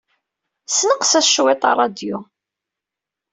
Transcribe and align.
Ssenqes-as 0.69 1.27
cwiṭ 1.35 1.61
i 1.71 1.71
ṛṛadyu. 1.73 2.17